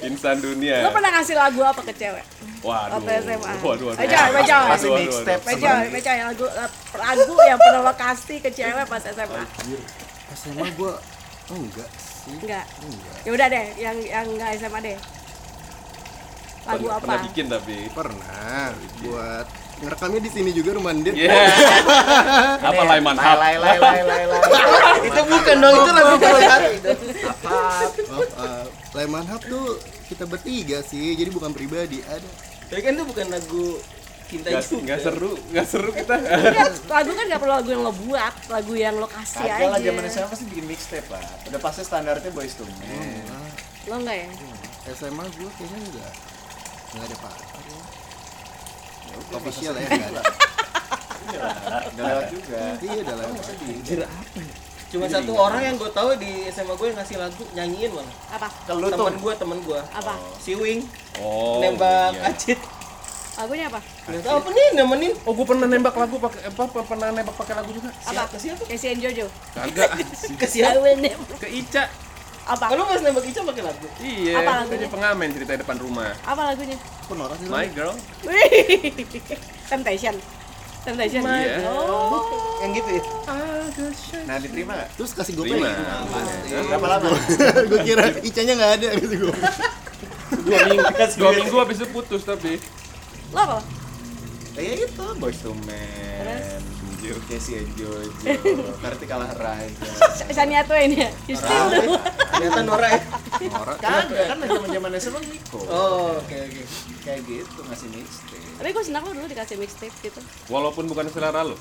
[0.03, 0.83] Insan dunia.
[0.83, 2.25] Lo pernah ngasih lagu apa ke cewek?
[2.63, 2.95] Waduh.
[2.97, 3.53] Waktu SMA.
[3.59, 3.99] Waduh, waduh.
[3.99, 4.63] Becoy, becoy.
[4.65, 5.51] Pasti Waduh, mixtape waduh.
[5.51, 6.47] Becoy, becoy, lagu,
[6.95, 7.59] lagu yang
[7.93, 9.43] kasih ke cewek pas SMA?
[10.33, 10.93] SMA gua
[11.45, 12.65] oh enggak sih Enggak.
[12.81, 14.97] enggak Ya udah deh, yang yang enggak SMA deh.
[16.63, 17.05] Lagu Pernah- apa?
[17.05, 17.77] Pernah bikin tapi.
[17.91, 18.71] pernah
[19.03, 19.47] buat
[19.83, 21.27] ngerekamnya di sini juga rumah Andir Iya.
[22.71, 24.41] Apa Laiman Lay lay lay lay lay lay.
[25.03, 26.73] itu bukan dong itu lagu Purwosari
[28.07, 29.67] oh, uh, Layman Hub tuh
[30.07, 32.23] kita bertiga sih jadi bukan pribadi ada
[32.69, 33.67] tapi kan itu bukan lagu
[34.27, 36.15] cinta Nggak, juga nggak seru, nggak seru kita.
[36.25, 39.77] Enggak, lagu kan gak perlu lagu yang lo buat, lagu yang lo kasih Kagak lah
[39.77, 39.85] aja.
[39.87, 41.21] zaman SMA pasti bikin mixtape lah.
[41.47, 43.29] Udah pasti standarnya boys to men.
[43.87, 44.29] Lo enggak ya?
[44.97, 46.13] SMA gua kayaknya enggak
[46.93, 47.81] enggak ada apa-apa ya.
[49.03, 50.23] Ya udah, official ya enggak ada
[51.93, 52.61] Udah lewat juga.
[52.81, 53.37] iya udah lewat
[54.93, 58.49] cuma satu orang yang gue tahu di SMA gue yang ngasih lagu nyanyiin malah Apa?
[58.63, 58.93] Ke tuh.
[58.93, 60.15] teman gue teman gue Apa?
[60.37, 60.85] si Wing
[61.17, 61.61] Oh.
[61.61, 62.29] nembak iya.
[62.29, 62.61] Acit
[63.33, 63.81] Lagunya apa?
[63.81, 67.33] nggak tahu apa nih nemenin Oh, gue pernah nembak lagu pakai apa apa- pernah nembak
[67.33, 67.89] pakai lagu juga.
[67.89, 68.29] Apa?
[68.29, 68.37] Siapa?
[68.37, 68.63] Siapa?
[68.69, 69.27] Casey and Jojo.
[69.51, 69.89] Kagak.
[70.41, 70.85] ke siapa
[71.41, 71.85] Ke Ica.
[72.45, 72.65] Apa?
[72.69, 74.73] kalau pas nembak Ica pakai lagu Iya, Apa lagunya?
[74.75, 76.13] jadi pengamen cerita depan rumah.
[76.23, 76.77] Apa lagunya?
[76.77, 77.97] kok norak sih My girl.
[78.23, 78.93] Wih.
[79.67, 80.15] Temptation.
[80.83, 81.23] Temptation.
[81.23, 81.63] Iya.
[81.65, 82.27] Oh.
[82.59, 83.03] yang gitu ya
[84.23, 84.89] Nah, diterima nggak?
[84.95, 85.71] terus kasih gue Terima.
[86.69, 87.09] Berapa lama?
[87.71, 89.35] gue kira Icanya nggak ada gitu gue
[90.43, 90.85] Dua minggu,
[91.19, 92.57] dua minggu habis itu putus tapi.
[93.31, 93.59] Lo apa?
[94.55, 96.57] Ya itu boys to men.
[96.57, 97.19] Anjir.
[97.27, 98.09] Casey and Jojo,
[98.79, 99.91] Vertical Horizon.
[100.31, 101.11] Shania Twain ya?
[101.27, 101.99] You still do.
[102.33, 103.01] ternyata Nora ya
[103.33, 105.61] Kagak kan zaman zaman SMA Niko.
[105.67, 106.63] oh oke oke
[107.03, 108.49] Kayak gitu ngasih mixtape.
[108.61, 110.21] Tapi gue senang lo dulu dikasih mixtape gitu.
[110.53, 111.57] Walaupun bukan selera lo.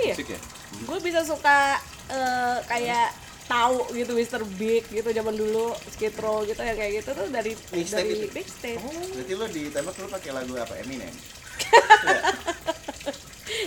[0.00, 0.14] Iya.
[0.16, 0.40] Musik ya?
[0.88, 3.08] Gue bisa suka eh, kayak
[3.44, 4.42] tahu gitu Mr.
[4.56, 8.32] Big gitu zaman dulu Skid Row gitu ya kayak gitu tuh dari Mixtape dari itu?
[8.32, 8.80] mixtape.
[9.12, 10.74] Berarti lo ditembak lo pakai lagu apa?
[10.80, 11.12] Eminem.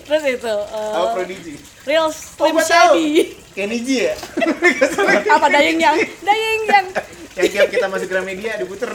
[0.05, 1.53] Terus itu eh, Apa Prodigy?
[1.85, 2.61] Real Slim tahu.
[2.61, 3.09] Shady.
[3.57, 4.15] Kenny G ya?
[5.39, 5.97] apa Dayeng Yang?
[6.21, 6.87] Dayeng Yang.
[7.35, 8.89] Yang tiap kita masuk Gramedia diputer.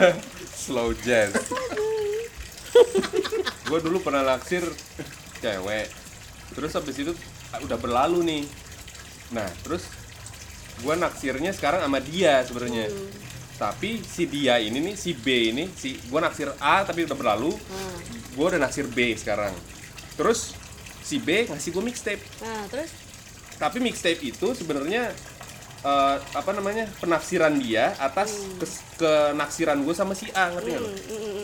[0.64, 1.34] Slow jazz.
[3.64, 4.62] gue dulu pernah naksir
[5.42, 5.88] cewek.
[6.54, 7.12] Terus habis itu
[7.50, 8.42] ah, udah berlalu nih.
[9.34, 9.88] Nah, terus
[10.84, 12.92] gue naksirnya sekarang sama dia sebenarnya.
[13.54, 17.56] Tapi si dia ini nih, si B ini, si gue naksir A tapi udah berlalu.
[18.36, 19.54] Gue udah naksir B sekarang.
[20.14, 20.54] Terus
[21.04, 22.22] si B ngasih gue mixtape.
[22.40, 22.90] Nah, terus
[23.54, 25.14] Tapi mixtape itu sebenarnya
[25.84, 30.90] eh, apa namanya penafsiran dia atas kes- kenaksiran gue sama si A ngerti nggak lo?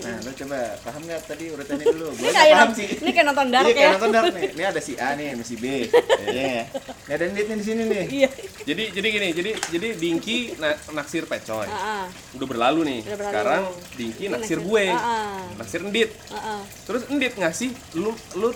[0.00, 2.06] Nah, lo coba paham nggak tadi urutannya dulu?
[2.08, 2.88] ini Gue kayak paham nonton, sih.
[2.96, 3.94] ini kayak nonton Dark Iya, kayak ya.
[3.94, 4.48] nonton Dark nih.
[4.56, 5.64] Ini ada si A nih, sama si B.
[6.30, 6.56] Iya.
[7.02, 8.04] Ini ada Nit nih di sini nih.
[8.08, 8.28] Iya.
[8.62, 11.66] Jadi jadi gini, jadi jadi Dinky na- naksir Pecoy.
[11.66, 12.04] Heeh.
[12.34, 13.00] Udah berlalu nih.
[13.02, 13.28] Udah berlalu.
[13.28, 13.62] Sekarang
[13.94, 14.84] Dinky naksir naksir- gue.
[14.86, 15.40] Ah, ah.
[15.56, 16.10] Naksir Endit.
[16.28, 16.60] Heeh.
[16.86, 18.48] Terus Endit ngasih lu lu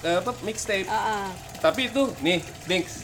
[0.00, 0.86] eh, apa mixtape.
[0.86, 1.26] Heeh.
[1.58, 2.94] Tapi itu nih, Dinks.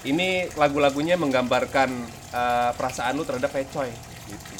[0.00, 1.90] Ini lagu-lagunya menggambarkan
[2.30, 3.90] eh, perasaan lu terhadap Pecoy
[4.26, 4.54] gitu.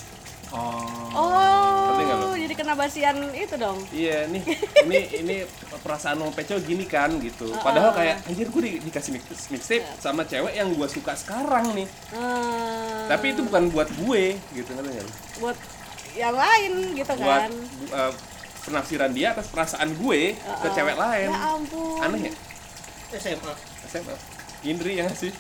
[0.49, 1.13] Oh.
[1.13, 3.77] Oh, jadi kena basian itu dong.
[3.91, 4.41] Iya nih,
[4.87, 5.37] ini ini
[5.79, 7.53] perasaan mau Pecoy gini kan gitu.
[7.55, 11.85] Padahal kayak anjir gue di- dikasih mix- mixtape sama cewek yang gue suka sekarang nih.
[12.13, 14.23] Eh, Tapi itu bukan buat gue
[14.53, 15.13] gitu nggak lu?
[15.39, 15.57] buat
[16.15, 17.53] yang lain gitu buat kan.
[17.93, 18.13] eh,
[18.65, 21.29] penafsiran dia atas perasaan gue ke cewek lain.
[21.29, 22.01] Ya ampun.
[22.01, 22.33] Aneh ya?
[23.15, 23.53] SMA
[23.87, 24.17] SMA.
[24.61, 25.31] Indri yang ngasih.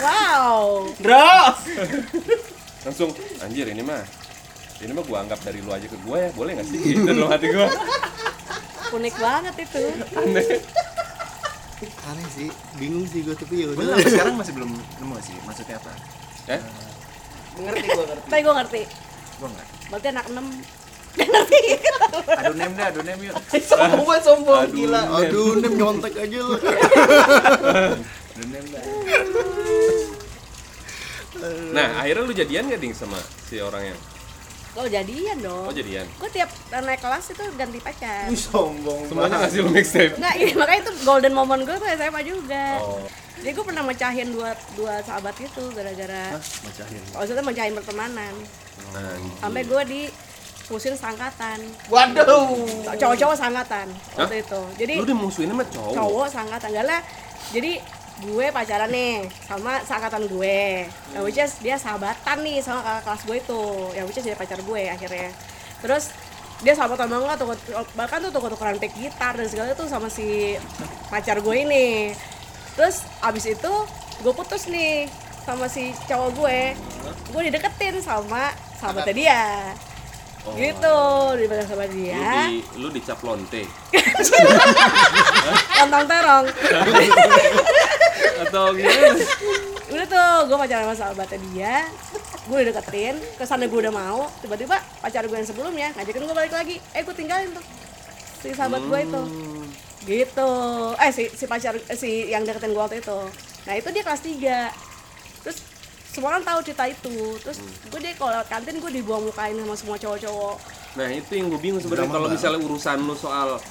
[0.00, 0.88] Wow.
[0.96, 1.36] Bro
[2.84, 4.00] Langsung anjir ini mah
[4.80, 7.28] ini mah gue anggap dari lu aja ke gue ya boleh gak sih gitu dalam
[7.28, 7.68] hati gue
[8.90, 9.80] Unik banget itu.
[10.14, 10.46] aneh
[12.02, 15.76] aneh sih bingung sih gue tapi ya Gue udah sekarang masih belum nemu sih maksudnya
[15.76, 15.92] apa.
[16.48, 16.60] eh
[17.60, 18.82] ngerti gua ngerti Tapi gue ngerti.
[19.36, 19.66] Gue enggak.
[19.90, 20.40] Berarti anak 6
[22.40, 23.34] Adu nem dah, adu nem yuk.
[23.60, 24.72] sombong banget sombong Aduh.
[24.72, 26.60] gila aduh nem nyontek aja dah.
[31.70, 33.94] nah akhirnya lu jadian gak ding sama si orangnya
[34.70, 35.66] Oh jadian dong.
[35.66, 38.30] oh jadian Gue tiap naik kelas itu ganti pacar.
[38.30, 39.50] Ih, sombong semuanya banget.
[39.50, 42.78] ngasih lu mixtape Enggak, ini makanya itu golden moment gue tuh SMA juga.
[42.78, 43.02] oh
[43.42, 48.34] Jadi gue pernah mecahin dua dua sahabat itu gara-gara macahin maksudnya mecahin pertemanan.
[48.94, 50.00] nah, Sampai gue di
[50.70, 51.58] pusin sangkatan.
[51.90, 52.54] waduh
[52.94, 54.60] Cowok-cowok sangkatan waktu itu.
[54.78, 57.02] Jadi lu dimusuhin sama cowok, cowok sangkatan lah.
[57.50, 57.72] Jadi
[58.20, 60.86] gue pacaran nih sama seangkatan gue.
[61.16, 63.62] Yang which is dia sahabatan nih sama kakak kelas gue itu.
[63.96, 65.30] Yang which is dia pacar gue akhirnya.
[65.80, 66.04] Terus
[66.60, 67.48] dia sahabatan banget tuh
[67.96, 70.54] bahkan tuh tuker-tukeran pick gitar dan segala itu sama si
[71.08, 72.12] pacar gue ini.
[72.76, 73.72] Terus abis itu
[74.20, 75.08] gue putus nih
[75.40, 76.58] sama si cowok gue
[77.32, 79.42] gue dideketin sama sahabatnya dia
[80.40, 80.96] gitu
[81.36, 83.62] dipegang sama Lu dia di lu dicap lonte.
[85.80, 86.46] Lontong terong.
[88.44, 89.20] Atau gimana?
[89.90, 91.76] udah tuh gue pacaran sama sahabatnya dia.
[92.48, 94.32] Gue dideketin ke sana gue udah mau.
[94.40, 96.76] Tiba-tiba pacar gue yang sebelumnya ngajakin gue balik lagi.
[96.96, 97.64] Eh gue tinggalin tuh
[98.40, 99.22] si sahabat gue itu.
[99.22, 99.64] Hmm.
[100.08, 100.52] gitu.
[100.96, 103.18] Eh si si pacar eh, si yang deketin gue waktu itu.
[103.68, 104.88] Nah itu dia kelas 3
[105.40, 105.64] terus
[106.10, 107.14] semua orang tahu cerita itu.
[107.38, 110.56] Terus gue dia kalau lewat kantin gue dibuang mukain sama semua cowok-cowok.
[110.98, 112.10] Nah itu yang gue bingung sebenarnya.
[112.10, 113.62] Kalau misalnya urusan lu soal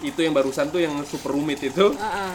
[0.00, 2.34] itu yang barusan tuh yang super rumit itu Heeh.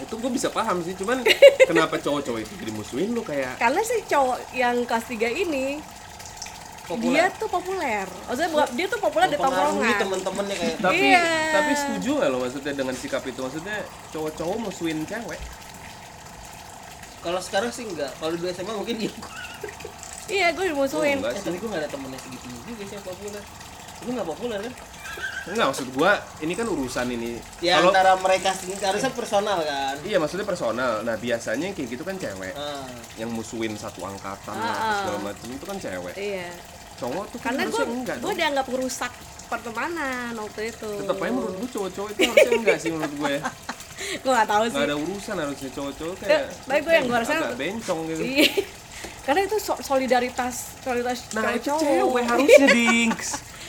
[0.00, 0.94] itu gue bisa paham sih.
[0.94, 1.20] Cuman
[1.70, 5.66] kenapa cowok-cowok itu jadi musuhin lu kayak karena si cowok yang kelas 3 ini
[6.92, 8.04] dia tuh populer.
[8.28, 9.96] Maksudnya bukan dia tuh populer di tongkrongan.
[9.96, 11.24] temen-temennya kayak tapi Iya.
[11.54, 13.38] tapi setuju gak lo maksudnya dengan sikap itu?
[13.40, 13.76] Maksudnya
[14.12, 15.40] cowok-cowok musuhin cewek
[17.22, 18.10] kalau sekarang sih enggak.
[18.14, 19.12] Kalau di SMA mungkin iya.
[20.24, 23.42] Iya gue dimusuhin Oh, eh, tapi gue gak ada temennya segitu juga sih yang populer.
[24.02, 24.74] Lu gak populer kan?
[25.42, 27.34] Enggak maksud gua ini kan urusan ini.
[27.58, 29.94] Ya kalau antara mereka sendiri harusnya personal kan?
[30.00, 31.02] Iya maksudnya personal.
[31.02, 32.54] Nah biasanya yang kayak gitu kan cewek.
[32.54, 32.86] Ah.
[33.14, 34.94] yang musuhin satu angkatan lah Ah, ah.
[35.02, 36.14] segala macam itu kan cewek.
[36.14, 36.48] Iya.
[36.94, 38.38] Cowok tuh kan karena gue harusnya enggak gue dong.
[38.38, 39.12] dianggap merusak
[39.48, 40.90] pertemanan waktu itu.
[40.96, 43.40] Tetap aja menurut gue cowok-cowok itu harusnya enggak sih menurut gue ya
[44.14, 44.72] gue gak tahu sih.
[44.72, 48.22] nggak ada urusan harusnya cowok-cowok Ya, kayak tapi gue yang gue rasain- agak bencong gitu.
[48.22, 48.48] Iya.
[49.22, 51.80] karena itu so- solidaritas solidaritas nah cowok.
[51.80, 53.28] cewek harusnya dings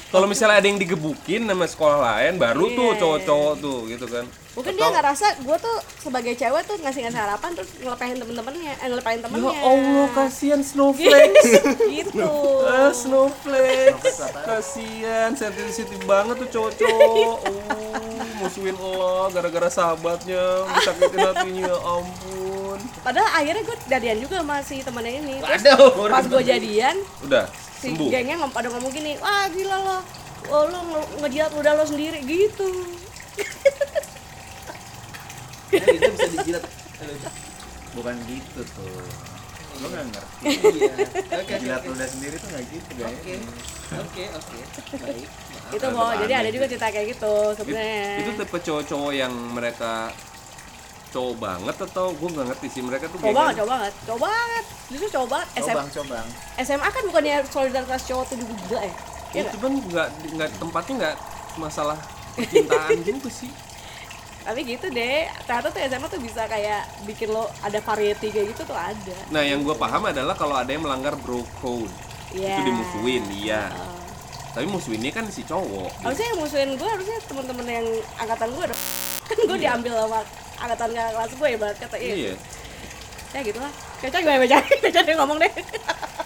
[0.09, 2.99] kalau misalnya ada yang digebukin sama sekolah lain baru tuh Iya.
[2.99, 4.25] cowok-cowok tuh gitu kan.
[4.53, 8.73] Mungkin dia nggak rasa gue tuh sebagai cewek tuh ngasih ngasih harapan terus ngelepahin temen-temennya
[8.75, 9.49] eh ngelepahin ya temennya.
[9.57, 11.49] Allah kasihan snowflakes
[11.89, 12.29] gitu.
[12.63, 17.37] Ah snowflakes kasihan sensitif banget tuh cowok-cowok.
[17.41, 18.12] Oh
[18.43, 22.79] musuhin lo gara-gara sahabatnya disakitin hatinya ya ampun.
[22.99, 25.35] Padahal akhirnya gue jadian juga sama si temennya ini.
[25.39, 25.61] Terus
[25.95, 28.07] Waduh, pas gue jadian udah si sembuh.
[28.07, 29.97] gengnya ngom- pada ngomong gini wah gila lo.
[30.45, 32.67] Oh, lo nge- ngejilat udah lo sendiri gitu.
[35.69, 36.63] Ya, dia bisa dijilat.
[36.99, 37.17] Aduh,
[37.93, 39.01] bukan gitu tuh
[39.75, 40.37] lo nggak ngerti.
[40.73, 40.93] Iya.
[41.33, 41.53] Oke oke.
[41.57, 43.13] jilat ludah sendiri tuh nggak gitu guys.
[43.15, 43.33] Oke.
[43.93, 44.57] Oke oke.
[44.99, 45.27] Baik.
[45.27, 45.73] Maaf.
[45.73, 48.05] itu mau jadi ada juga cerita kayak gitu It- sebenarnya.
[48.19, 49.93] Itu tipe cowok-cowok yang mereka
[51.09, 53.93] cowok banget atau gue nggak ngerti sih mereka tuh coba kayak banget coba banget.
[54.03, 54.65] Coba banget.
[54.87, 55.47] Justru coba banget.
[55.53, 56.27] SM, cobang cobang
[56.59, 58.93] SMA kan bukannya solidaritas cowok tuh juga ya ya,
[59.31, 59.53] Iya nggak?
[59.55, 61.15] cuman nggak nggak tempatnya nggak
[61.55, 61.97] masalah
[62.33, 63.49] percintaan juga sih
[64.43, 68.67] tapi gitu deh ternyata tuh SMA tuh bisa kayak bikin lo ada variety kayak gitu
[68.67, 69.15] tuh ada.
[69.31, 71.91] Nah yang gue paham adalah kalau ada yang melanggar bro code
[72.33, 72.57] Iya.
[72.57, 73.69] itu dimusuhin iya.
[73.69, 74.01] Oh.
[74.57, 75.89] tapi musuhinnya kan si cowok.
[76.01, 77.87] Harusnya yang musuhin gue harusnya teman-teman yang
[78.21, 78.81] angkatan gue dong.
[79.29, 80.19] Kan gue diambil sama
[80.61, 82.13] angkatan kelas gue ya berarti kata iya.
[82.13, 82.33] Iya.
[83.33, 84.75] Ya gitu lah Caca gimana Caca?
[84.83, 85.53] Caca dia ngomong deh.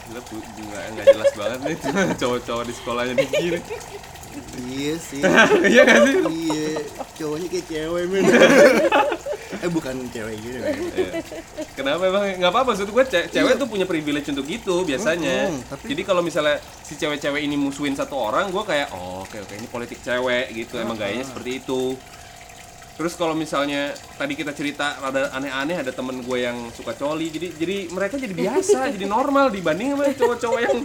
[0.08, 1.77] Gila, nggak jelas banget nih
[2.21, 3.60] cowok-cowok di sekolahnya begini
[4.63, 5.21] Iya sih.
[5.71, 6.67] iya nggak sih Iya,
[7.15, 8.23] cowoknya kayak cewek men.
[9.58, 10.58] eh bukan cewek gitu.
[10.60, 11.12] Iya.
[11.73, 15.50] Kenapa emang nggak apa-apa maksud gue ce- cewek tuh punya privilege untuk gitu biasanya.
[15.50, 19.38] Mm-mm, tapi- Jadi kalau misalnya si cewek-cewek ini musuhin satu orang, gue kayak oh oke
[19.39, 21.97] oke ini politik cewek gitu emang gayanya seperti itu.
[22.97, 27.53] Terus kalau misalnya tadi kita cerita rada aneh-aneh ada temen gue yang suka coli, jadi
[27.53, 30.77] jadi mereka jadi biasa, jadi normal dibanding sama cowok-cowok yang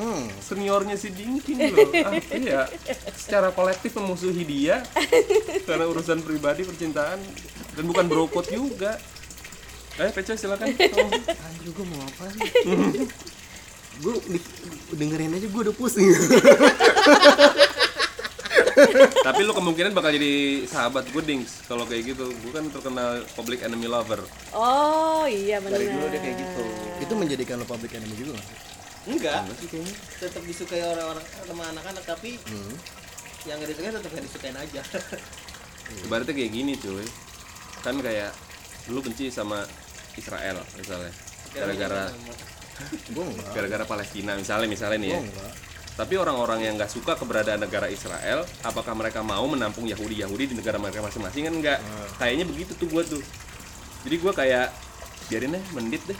[0.00, 0.24] Hmm.
[0.40, 1.92] seniornya si Dinkin loh.
[1.92, 2.64] Ah, iya,
[3.12, 4.80] secara kolektif memusuhi dia
[5.62, 7.20] karena urusan pribadi percintaan
[7.76, 8.96] dan bukan brokot juga.
[9.98, 10.72] Eh, Peco silakan.
[10.72, 11.10] Oh.
[11.10, 12.40] Anjir gue mau apa sih?
[14.02, 14.14] gue
[14.94, 16.06] dengerin aja gue udah pusing.
[19.26, 22.30] Tapi lu kemungkinan bakal jadi sahabat gue Dings kalau kayak gitu.
[22.30, 24.20] Gue kan terkenal public enemy lover.
[24.52, 26.64] oh iya benar dari dulu dia kayak gitu
[26.98, 28.48] itu menjadikan lo public enemy juga nggak?
[29.08, 29.40] enggak
[30.20, 32.36] tetap disukai orang-orang sama anak-anak tapi
[33.44, 34.82] yang nggak disukai tetap nggak disukain aja
[36.04, 37.06] Ibaratnya kayak gini cuy.
[37.80, 38.36] Kan kayak
[38.92, 39.64] lu benci sama
[40.14, 41.12] Israel misalnya.
[41.56, 42.12] Gara-gara
[43.56, 45.20] gara-gara Palestina misalnya misalnya nih ya.
[45.98, 46.06] Gue.
[46.06, 50.78] Tapi orang-orang yang nggak suka keberadaan negara Israel, apakah mereka mau menampung Yahudi-Yahudi di negara
[50.78, 51.78] mereka masing-masing kan enggak?
[52.22, 53.18] Kayaknya begitu tuh gua tuh.
[54.06, 54.70] Jadi gua kayak
[55.26, 56.18] biarin deh mendit deh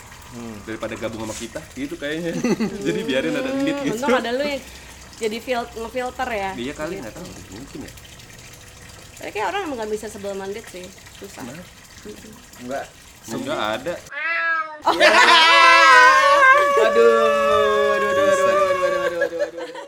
[0.66, 2.34] daripada gabung sama kita gitu kayaknya.
[2.90, 3.94] Jadi biarin ada mendit gitu.
[3.96, 4.62] untung ada lu yang
[5.18, 7.92] jadi fil ngefilter ya Dia kali nggak tahu mungkin ya.
[9.18, 10.86] tapi kayak orang emang gak bisa sebel mandit sih
[11.18, 11.42] susah
[12.62, 12.86] enggak
[13.26, 13.94] Enggak ada.
[14.94, 15.10] aduh
[16.86, 17.87] aduh aduh
[19.28, 19.87] 对对对